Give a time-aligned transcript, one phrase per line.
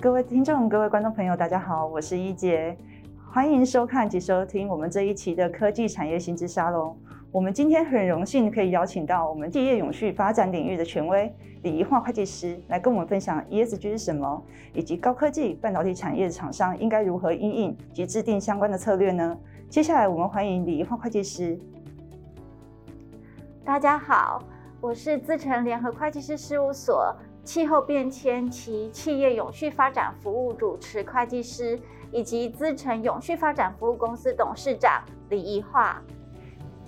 [0.00, 2.76] 各位听众、各位观众朋友，大家好，我是一杰，
[3.32, 6.96] 欢迎收看及收听我们这一期的科技产业新知沙龙。
[7.32, 14.40] 我们今天很荣幸可以邀请到我们企业永续发展领域的权威李宜樺会计师来跟我们分享 ESG 是什么，
[14.72, 19.36] 以及高科技半导体产业的厂商应该如何应应及制定相关的策略呢？
[19.68, 21.58] 接下来我们欢迎李宜樺会计师。
[23.64, 24.40] 大家好，
[24.84, 31.80] 我是资诚联合会计师事务所气候变迁及企业永续发展服务主持会计师，
[32.12, 35.94] 以及资诚永续发展服务公司董事长李宜樺。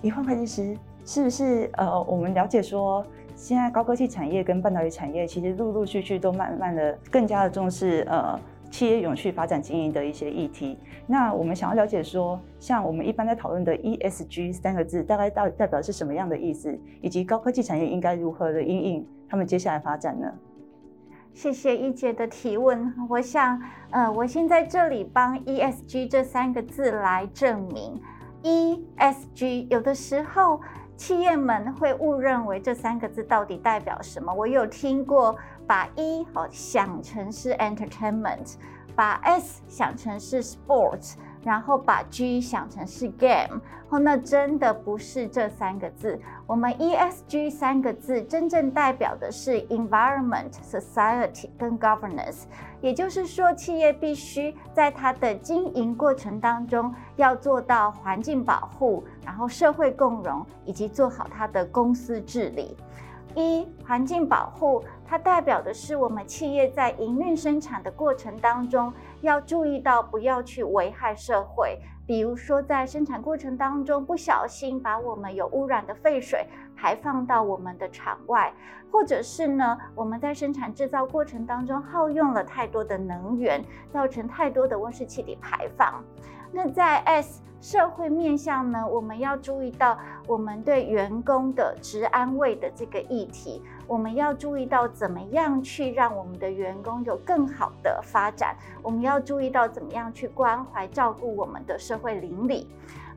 [0.03, 3.03] 宜樺会计师是不是呃，我们了解说，
[3.35, 8.39] 现在高科技产业跟半导体产业其实陆陆续续都慢慢的更加的重视呃
[8.77, 10.77] 企业永续发展经营的一些议题。
[11.07, 20.31] 那我们想要了解说，像我们一般在讨论的 ESG 三个字，大概到代表是什么样的意思，以及高科技产业应该如何的应应他们接下来发展呢？
[21.33, 22.93] 谢谢一姐的提问。
[23.09, 27.99] 我想呃，我先在这里帮 ESG 这三个字来证明。
[28.43, 30.61] ESG 有的时候
[30.97, 34.33] 企业们会误认为这三个字到底代表什么。
[34.33, 38.55] 我有听过把一好想成是 entertainment，
[38.95, 41.13] 把 S 想成是 sports。
[41.47, 46.19] 然后把 G 想成是 game，哦，那真的不是这三个字。
[46.45, 52.43] 我们 ESG 三个字真正代表的是 environment、society 跟 governance，
[52.81, 62.75] 也就是说，企业必须在它的经营过程当中要做到环境保护，然后社会共融，以及做好它的公司治理。
[63.35, 68.91] 一环境保护，它代表的是我们企业在营运生产的过程当中。
[69.21, 78.53] 要注意到不要去危害社会，比如说在生产过程当中不小心把我们有污染的废水排放到我们的场外，
[78.91, 86.03] 或者是呢，我们在生产制造过程当中耗用了太多的能源，造成太多的温室气体排放。
[86.51, 89.97] 那在 S 社会面向呢，我们要注意到
[90.27, 102.67] 我们对员工的职安卫的这个议题，我们要注意到怎么样去让我们的员工有更好的发展，我们要注意到怎么样去关怀照顾我们的社会邻里。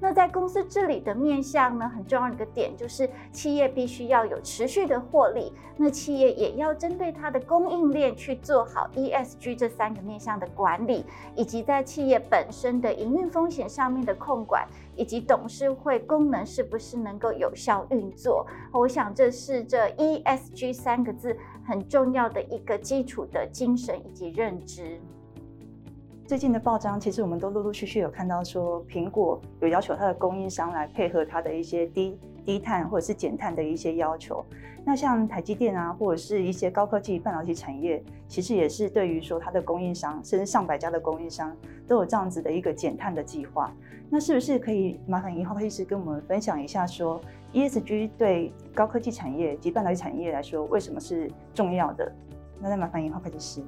[0.00, 5.53] 那在公司治理的面向呢，很重要一个点就是企业必须要有持续的获利。
[5.77, 14.66] 那企业也要针对它的供应链去做好 ESG 这三个面向的管理，以及在企业本身的营运风险上面的控管，
[14.97, 18.47] 以及董事会功能是不是能够有效运作。
[18.72, 24.99] 我想这是这 ESG 三个字很重要的一个基础的精神以及认知。
[26.30, 34.44] 最近的报章，其实我们都陆陆续续有看到说，苹果有要求它的供应商来配合它的一些低低碳或者是减碳的一些要求。
[34.84, 41.52] 那像台积电啊，或者是一些高科技半导体产业，其实也是对于说它的供应商，甚至上百家的供应商
[41.88, 43.74] 都有这样子的一个减碳的计划。
[44.08, 47.20] 那是不是可以麻烦银行会计师跟我们分享一下说
[47.52, 52.12] ，ESG 对高科技产业及半导体产业来说为什么是重要的？
[52.60, 53.60] 那再麻烦银行会计师。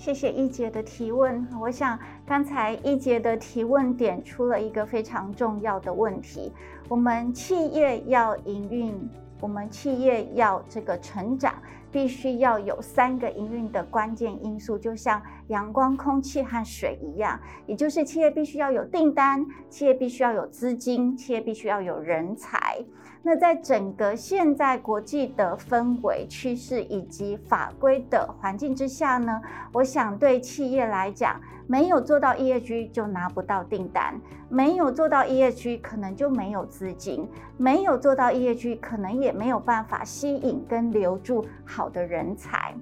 [0.00, 1.46] 谢谢一姐的提问。
[1.60, 6.50] 我想刚才一姐的提问点出了一个非常重要的问题：
[6.88, 9.10] 我们企业要营运，
[9.42, 11.52] 我们企业要这个成长，
[11.92, 22.82] 必须要有三个营运的关键因素，就像阳光、空气和水一样，也就是企业必须要有订单，企业必须要有资金，企业必须要有人才。
[23.22, 29.42] 那在整个现在国际的氛围、趋势以及法规的环境之下呢，
[29.74, 42.74] 我想对企业来讲，没有做到 ESG 就拿不到订单，没有做到 ESG 可能就没有资金，没有做到 ESG 可能也没有办法吸引跟留住好的人才。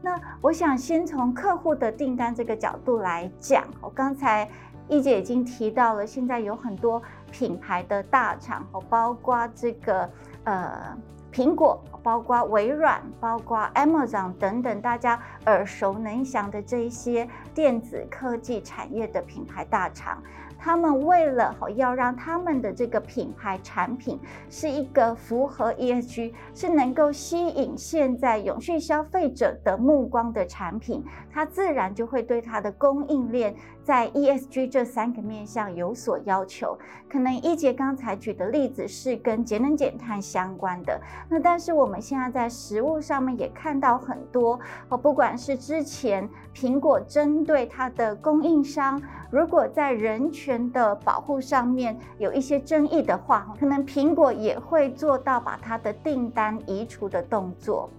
[0.00, 4.48] 那我想先从客户的订单这个角度来讲，我刚才
[4.88, 7.02] 一姐已经提到了，现在有很多。
[7.30, 10.08] 品牌的大厂，包括这个
[10.44, 10.96] 呃
[11.32, 20.22] 苹果，包括微软，包括 Amazon 等等，大家耳熟能详的这一些电子科技产业的品牌大厂。
[20.62, 24.20] 他们为了好要让他们的这个品牌产品
[24.50, 31.02] 是一个符合 ESG，是能够吸引现在永续消费者的目光的产品，
[31.32, 33.54] 它自然就会对它的供应链
[33.90, 36.78] 在 ESG 这三个面向有所要求。
[37.10, 44.60] 可能一姐刚才举的例子是跟节能减碳相关的，那但是我们现在在实物上面也看到很多
[44.90, 49.02] 哦，不管是之前苹果针对它的供应商。
[49.28, 57.90] 如果在人权的保护上面有一些争议的话，可能苹果也会做到把它的订单移除的动作。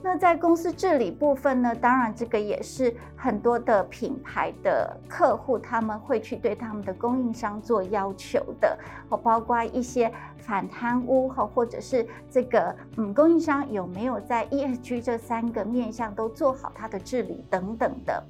[0.00, 8.78] 那在公司治理部分呢，当然这个也是很多的品牌的客户他们会去对他们的供应商做要求的，
[9.08, 18.22] 哦，包括一些反贪污哈，或者是这个嗯供应商有没有在 ESG 这三个面向都做好它的治理等等的。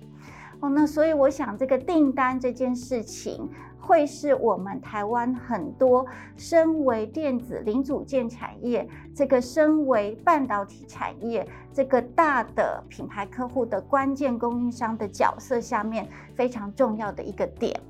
[0.61, 3.49] 哦，那所以我想这个订单这件事情，
[3.89, 6.05] 会是我们台湾很多
[6.37, 17.81] 身为电子零组件产业，这个身为半导体产业这个大的品牌客户的关键供应商的角色下面非常重要的一个点。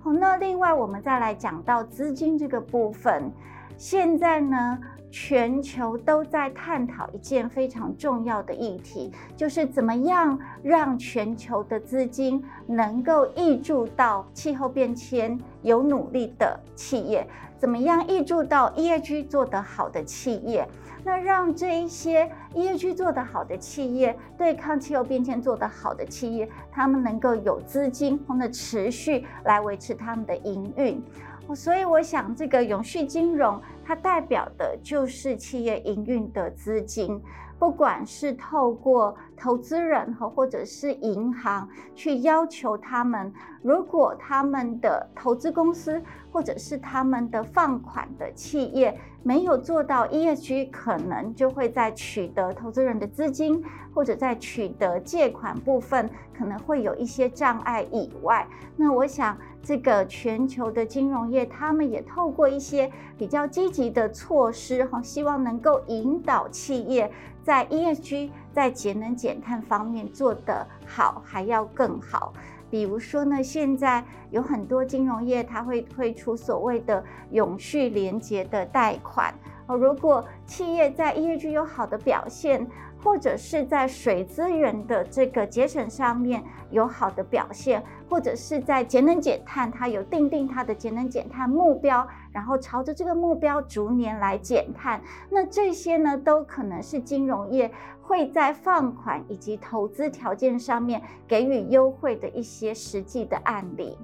[0.00, 3.30] 好，那另外我们再来讲到资金这个部分，
[3.76, 4.78] 现在呢，
[5.10, 17.26] 全球都在探讨一件非常重要的议题，就是怎么样让全球的资金能够挹注到气候变迁有努力的企业，
[17.58, 20.66] 怎么样挹注到 ESG 做得好的企业，
[21.04, 31.02] 那让这一些 ESG 做得好的企业，对抗气候变迁做得好的企业，他们能够有资金，或者持续来维持他们的营运。
[31.52, 37.20] 所以我想，这个永续金融它代表的就是企业营运的资金，
[37.58, 43.32] 不管是透过投资人和或者是银行去要求他们，
[43.62, 58.46] 如果他们的投资公司或者是他们的放款的企业没有做到 ESG，可能就会在取得投资人的资金或者在取得借款部分可能会有一些障碍以外，
[58.76, 59.36] 那我想。
[59.66, 67.10] 这个全球的金融业，他们也透过一些比较积极的措施，哈，希望能够引导企业
[67.42, 72.32] 在 ESG、在节能减碳方面做得好，还要更好。
[72.70, 74.04] 比如说呢，现在
[74.34, 79.32] 有很多金融业，它会推出所谓的永续连结的贷款。
[79.68, 82.66] 哦，如果企业在 ESG 有好的表现，
[83.00, 97.70] 或者是在水资源的这个节省上面有好的表现，或者是在节能减碳，它有订定它的节能减碳目标，然后朝着这个目标逐年来减碳，那这些呢，都可能是金融业
[98.02, 103.96] 会在放款以及投资条件上面给予优惠的一些实际的案例。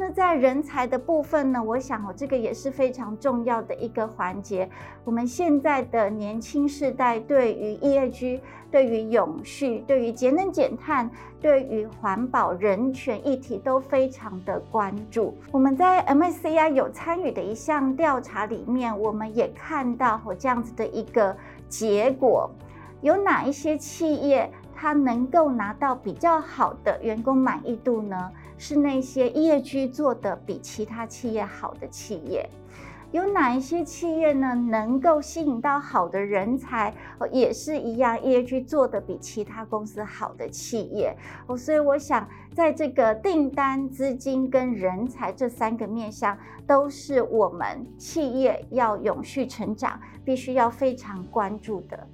[0.00, 4.70] 那在人才的部分呢，我想哦，这个也是非常重要的一个环节。
[5.02, 8.40] 我们现在的年轻世代对于 ESG、
[8.70, 11.10] 对于永续、对于节能减碳、
[11.40, 15.36] 对于环保、人权议题都非常的关注。
[15.50, 21.36] 我们在 MSCI 有参与的一项调查里面，我们也看到哦，这样子的一个
[21.68, 22.48] 结果，
[23.00, 28.30] 有哪一些企业它能够拿到比较好的员工满意度呢？
[28.58, 32.46] 是那些 ESG 做的比其他企业好的企业，
[33.12, 34.54] 有哪一些企业呢？
[34.54, 41.16] 能够吸引到好的人才，哦，也是一样，ESG 做的比其他公司好的企业。
[41.46, 52.06] 哦，所以我想，在这个订单、资金跟人才这三个面向，都是我们企业要永续成长，必须要非常关注的。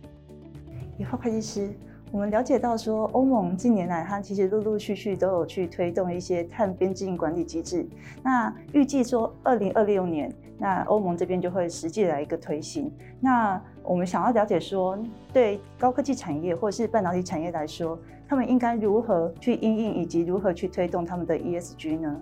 [0.99, 1.75] 以后会计师。
[2.15, 7.85] 我们了解到说，欧盟近年来它其实陆陆续续都有去推动一些碳边境管理机制。
[8.23, 12.89] 那预计说，二零二六年，那欧盟这边就会实际来一个推行。
[13.19, 14.97] 那我们想要了解说，
[15.33, 22.17] 对高科技产业或是半导体产业来说，他们应该如何去应应，以及如何去推动他们的 ESG 呢？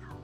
[0.00, 0.16] 好，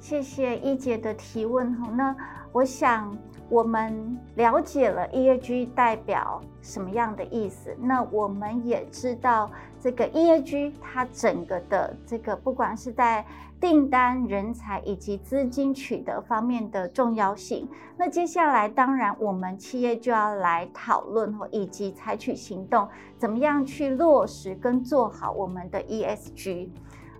[0.00, 1.72] 谢谢一姐的提问。
[1.76, 2.16] 哈，那
[2.50, 3.16] 我想。
[3.52, 13.22] 我们了解了 ESG 代表什么样的意思，那我们也知道这个 ESG 它整个的这个不管是在
[13.60, 17.68] 订单、人才以及资金取得方面的重要性。
[17.98, 26.70] 那接下来当然我们企业就要来讨论和以及采取行动，怎么样去落实跟做好我们的 ESG。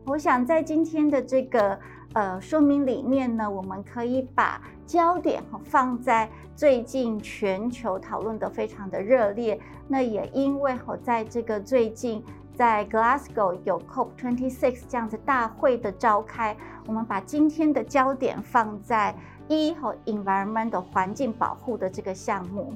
[0.06, 1.78] 我想在今天的这个。
[2.14, 4.60] 呃，说明里面呢，我们可以把
[4.92, 9.58] 焦点放在最近全球讨论的非常的热烈。
[9.88, 12.22] 那也因为哈，在这个最近
[12.54, 16.54] 在 Glasgow 有 COP26 这样子大会的召开，
[16.87, 19.14] 我们把今天的焦点放在
[19.49, 22.75] 一和 environment 的环境保护的这个项目。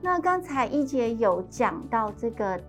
[0.00, 2.60] 那刚才一姐有讲到这个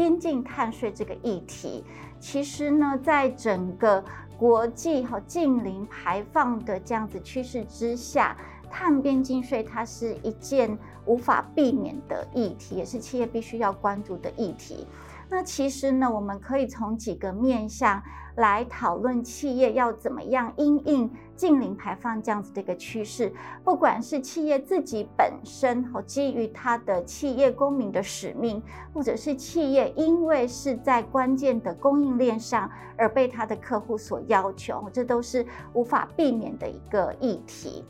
[0.00, 1.84] 边境碳税这个议题，
[2.18, 4.02] 其实呢，在整个
[4.38, 8.34] 国际和近零排放的这样子趋势之下，
[8.70, 14.86] 碳边境税它是一件无法避免的议题，也是企业必须要关注的议题。
[15.30, 18.02] 那其实呢，我们可以从几个面向
[18.34, 23.32] 来讨论企业要怎么样因应近零排放这样子的一个趋势。
[23.62, 28.60] 不管是企业自己本身和基于它的企业公民的使命，
[28.92, 32.68] 或者是企业因为是在关键的供应链上
[32.98, 37.84] 而被它的客户所要求，这都是无法避免的一个议题。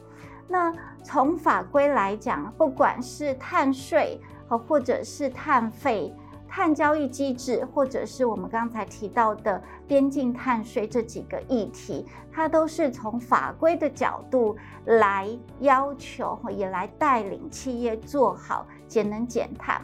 [0.47, 0.71] 那
[1.03, 6.15] 从法规来讲，不管是碳税和或者是碳费。
[6.51, 15.29] 碳交易机制，或者是我们刚才提到的边境碳税这几个议题，它都是从法规的角度来
[15.61, 19.81] 要求，也来带领企业做好节能减碳。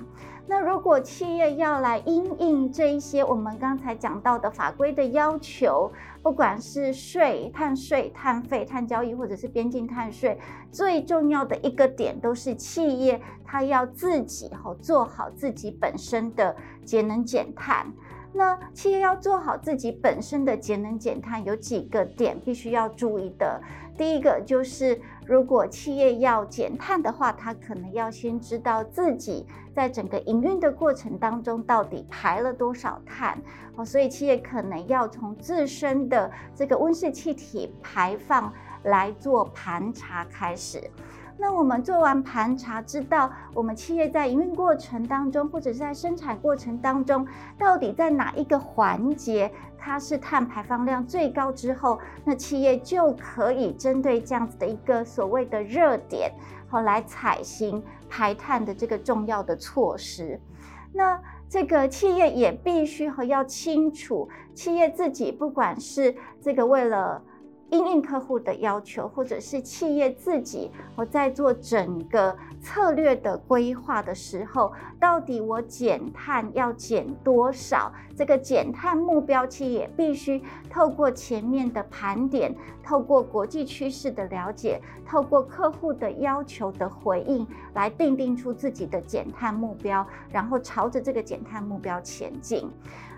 [0.48, 5.90] 那如果企业要来因应这一些我们刚才讲到的法规的要求，
[6.22, 10.38] 不管是税、碳税、碳费、碳交易，或者是边境碳税，
[10.70, 17.92] 最重要的一个点都是企业它要自己哈做好自己本身的节能减碳。
[18.36, 23.60] 那企业要做好自己本身的节能减碳，有几个点必须要注意的。
[23.96, 33.40] 第一个就是，如果企业要减碳的话，它可能要先知道自己在整个营运的过程当中到底排了多少碳
[33.74, 38.52] 哦，所以企业可能要从自身的这个温室气体排放
[38.82, 40.78] 来做盘查开始。
[41.38, 47.26] 那我们做完盘查，知道我们企业在营运过程当中，或者是在生产过程当中，
[47.58, 56.32] 到底在哪一个环节它是碳排放量最高之后，那企业就可以针对这样子的一个所谓的热点，
[56.68, 60.40] 好来采行排碳的这个重要的措施。
[60.92, 67.22] 那这个企业也必须和要清楚，企业自己不管是这个为了。
[67.70, 77.92] 应应客户的要求，或者是企业自己，我在做整个策略的规划的时候，到底我减碳要减多少？
[78.16, 92.70] 这个减碳目标，企业也必须透过前面的盘点，透过国际趋势的了解，透过客户的要求的回应，来定定出自己的减碳目标，然后朝着这个减碳目标前进。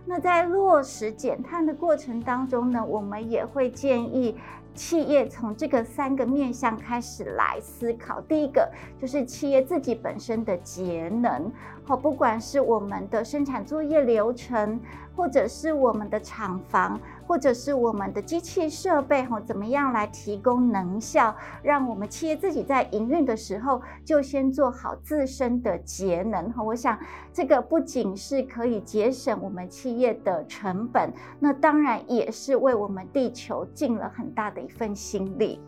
[0.09, 4.35] 那在落实减碳的过程当中呢，我们也会建议
[4.75, 8.19] 企业从这个三个面向开始来思考。
[8.23, 8.67] 第一个
[8.99, 11.53] 就是企业自己本身的节能，
[11.89, 14.79] 好，不管是我们的生产作业流程，
[15.17, 17.01] 或者是我们的厂房。
[17.27, 26.63] 或者是我们的机器设备哈，怎么样来提供能效，让我们企业自己在营运的时候就先做好自身的节能哈。
[26.63, 26.99] 我想
[27.31, 35.61] 这个不仅是可以节省我们企业的成本，那当然也是为我们地球尽了很大的一份心力。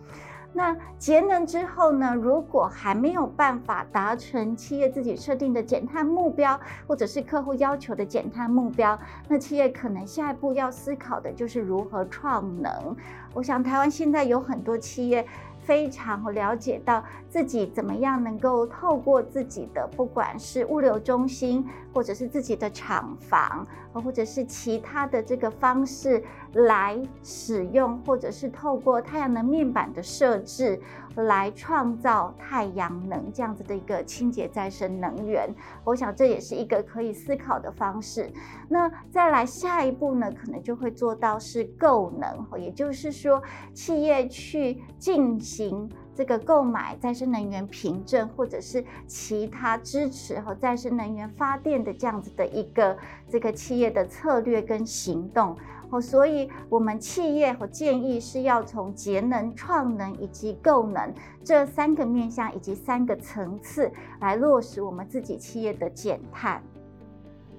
[0.52, 2.14] 那节能之后呢？
[2.14, 12.96] 如果还没有办法达成企业自己设定的减碳目标，或者是客户要求的减碳目标，那企业可能下一步要思考的就是如何创能。
[13.32, 15.24] 我想台湾现在有很多企业。
[15.70, 26.24] 非常了解到自己怎么样能够透过自己的不管是物流中心，或者是自己的厂房，或者是其他的这个方式
[26.54, 30.80] 来使用，或者是透过太阳能面板的设置
[31.22, 35.48] 来创造太阳能这样子的一个清洁再生能源。
[35.84, 38.32] 我想这也是一个可以思考的方式。
[38.68, 45.90] 那再来下一步呢，可能就会做到是购能，也就是说企业去进行。
[46.20, 52.94] 这个购买再生能源凭证，或者是其他支持和再生能源发电的这样子的一个
[53.26, 55.56] 这个企业的策略跟行动
[55.88, 61.10] 哦，所以我们企业和建议是要从节能、创能以及购能
[61.42, 66.62] 这三个面向以及三个层次来落实我们自己企业的减碳。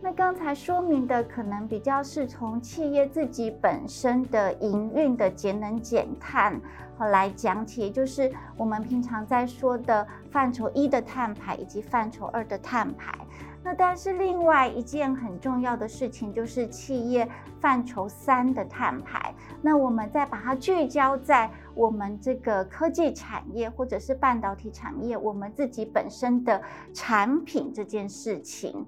[0.04, 6.60] 那刚才说明的可能比较是从企业自己本身的营运的节能减碳
[6.98, 13.16] 来讲起，就是我们平常在说的范畴一的碳排以及范畴二的碳排。
[13.64, 17.30] 那但是另外一件很重要的事情就是企业
[17.60, 19.32] 范畴三的碳排。
[19.62, 26.60] 那我们再把它聚焦在我们这个科技产业或者是半导体产业，我们自己本身的
[26.92, 28.84] 产品这件事情。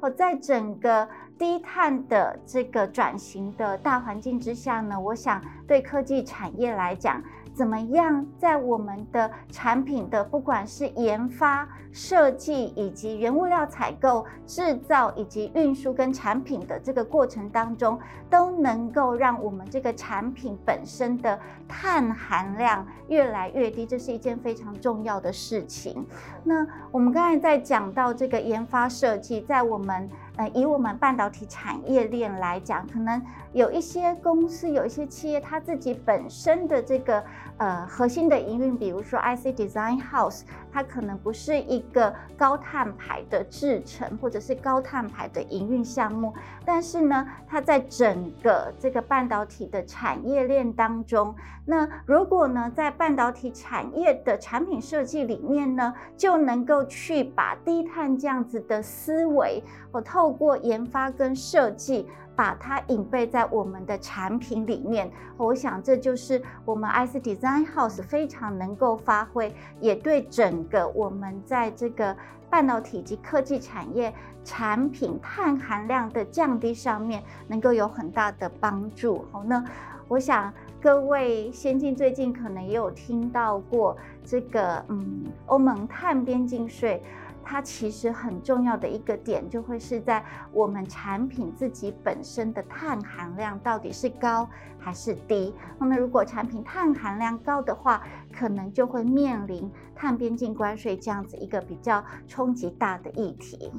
[0.00, 7.22] 我在整个低碳的这个转型的大环境之下呢，我想对科技产业来讲。
[7.58, 17.98] 怎么样在我们的产品的不管是研发、设计以及原物料采购、制造以及运输跟产品的这个过程当中，
[18.30, 21.36] 都能够让我们这个产品本身的
[21.66, 26.06] 碳含量越来越低，这是一件非常重要的事情。
[26.44, 33.20] 那我们刚才在讲到这个研发设计，在我们呃，以我们半导体产业链来讲，可能
[33.52, 37.24] 有一些公司、有一些企业，它自己本身的这个
[37.58, 46.32] 呃核心的营运，比如说 IC Design House，它可能不是一个高碳排的制程，或者是高碳排的营运项目，
[46.64, 51.34] 但是呢，它在整个这个半导体的产业链当中，
[51.64, 62.06] 那如果呢，在半导体产业的产品设计里面呢，就能够去把低碳这样子的思维，我透过研发跟设计，
[62.38, 65.10] 把它隐背在我们的产品里面。
[65.36, 72.16] 我想这就是我们 IC Design House 非常能够发挥，也对整个我们在这个
[72.48, 74.14] 半导体及科技产业
[74.44, 79.24] 产品碳含量的降低上面，能够有很大的帮助。
[79.32, 79.64] 好，那
[80.06, 87.02] 我想各位先进最近可能也有听到过这个，嗯，欧盟碳边境税。
[87.50, 94.46] 它其实很重要的一个点，就会是在我们产品自己本身的碳含量到底是高
[94.78, 95.54] 还是低。
[95.78, 98.02] 那么，如果产品碳含量高的话，
[98.38, 103.72] 可能就会面临碳边境关税这样子一个比较冲击大的议题。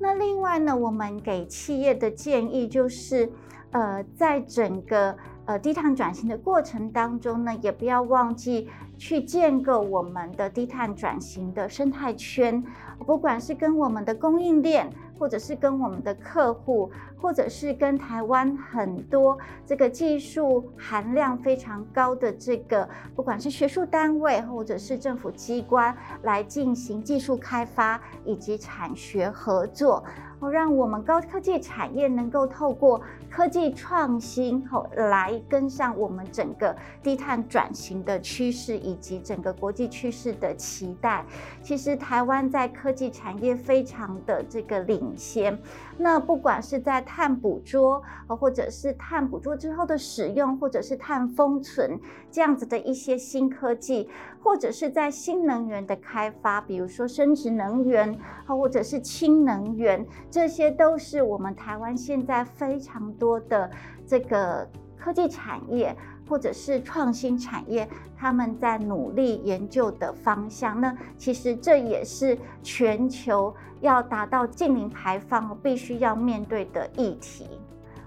[0.00, 3.30] 那另外呢，我们给企业的建议就是，
[3.70, 8.68] 呃，在整个呃低碳转型的过程当中呢，也不要忘记。
[9.00, 12.64] 去建构我们的低碳转型的生态圈，
[13.06, 16.90] 不管是跟我们的供应链，或者是跟我们的客户，
[17.20, 19.36] 或者是跟台湾很多
[19.66, 30.04] 这个技术含量非常高的这个，不管是学术单位或者是政府机关来进行技术开发以及产学合作。
[30.46, 41.24] 让我们高科技产业能够透过科技创新，后来跟上我们整个低碳转型的趋势以及整个国际趋势的期待。
[41.62, 45.58] 其实台湾在科技产业非常的这个领先。
[45.96, 51.98] 那不管是在碳捕捉，或者是碳捕捉之后的使用，或者是碳封存
[52.30, 54.08] 这样子的一些新科技，
[54.48, 63.70] 或者是在新能源的开发，比如说生质能源，或者是氢能源，这些都是我们台湾现在非常多的
[64.06, 65.94] 这个科技产业。
[66.28, 70.78] 或者是创新产业，他们在努力研究的方向。
[70.78, 77.46] 那其实这也是全球要达到净零排放必须要面对的议题。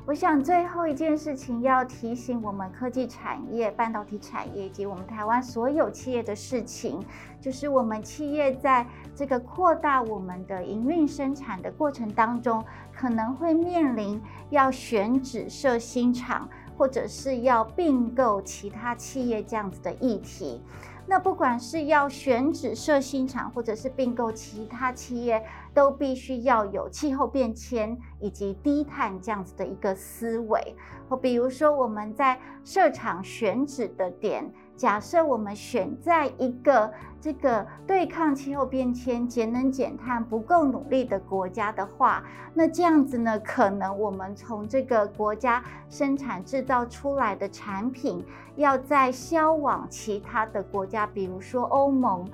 [0.07, 6.99] 我想最后一件事情要提醒我们科技产业、半导体产业及我们台湾所有企业的事情，
[7.39, 8.85] 就是我们企业在
[9.15, 16.49] 这个扩大我们的营运生产的过程当中，可能会面临要选址设新厂。
[16.81, 20.59] 或者是要并购其他企业这样子的议题，
[21.05, 30.75] 那不管是要选址设新厂，或者是并购其他企业，都必须要有气候变迁以及低碳这样子的一个思维。
[31.07, 34.51] 或比如说我们在设厂选址的点。
[34.77, 36.91] 假设我们选在一个
[37.21, 52.27] 这个对抗气候变迁、节能减碳不够努力的国家的话，那这样子呢，可能我们从这个国家生产制造出来的产品，要再销往其他的国家，比如说欧盟。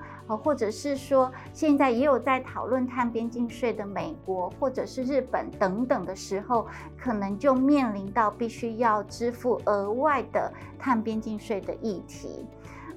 [0.44, 6.66] 或者是说，现在也有在讨论碳边境税的美国或者是日本等等的时候，
[6.98, 12.44] 可能就面临到必须要支付额外的碳边境税的议题。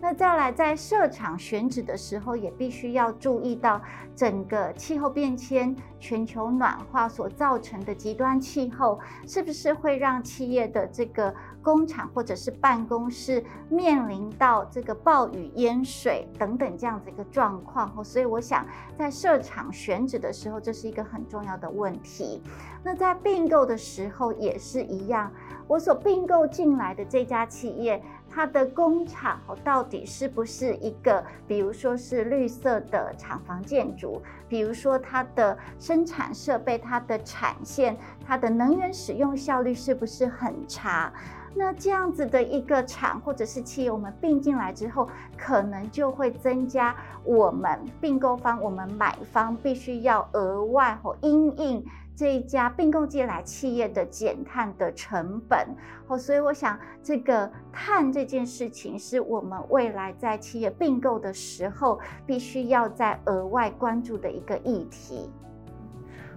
[0.02, 3.80] 那再来，在设厂选址的时候，也必须要注意到
[4.16, 18.04] 整个气候变迁、全球暖化所造成的极端气候，是不是会让企业的这个工厂或者是办公室面临到这个暴雨淹水等等这样子一个状况？
[18.04, 18.66] 所以我想，
[18.98, 22.42] 在设厂选址的时候，这是一个很重要的问题。
[22.84, 25.32] 那在并购的时候也是一样，
[25.68, 28.02] 我所并购进来的这家企业。
[28.34, 41.12] 它的工厂到底是不是一个，比如说是绿色的厂房建筑，比如说它的生产设备、它的产线、它的能源使用效率是不是很差？
[41.54, 51.86] 那这样子的一个厂或者是企业，我们并进来之后，可能就会增加我们并购方、我们买方必须要额外或因应。
[52.16, 55.68] 这一家并购进来企业的减碳的成本，
[56.08, 65.32] 哦，所以我想这个碳这件事情是我们未来在企业并购的时候必须要再额外关注的一个议题。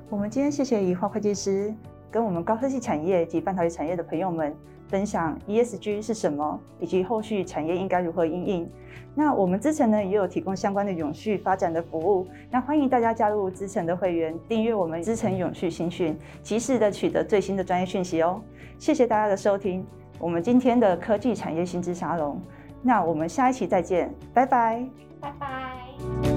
[0.09, 1.75] 我们今天谢谢宜化会计师
[2.15, 4.55] 跟我们高科技产业及半导体产业的朋友们
[4.87, 8.71] 分享 ESG 是什么，以及后续产业应该如何应应。
[9.17, 18.41] 那我们资诚呢也有提供相关的永续发展的服务，那欢迎大家加入资诚的会员，订阅我们资诚永续新讯，及时的取得最新的专业讯息哦。
[18.79, 19.85] 谢谢大家的收听，
[20.21, 22.41] 我们今天的科技产业新知沙龙，
[22.81, 24.87] 那我们下一期再见，拜拜，
[25.21, 26.34] 拜拜。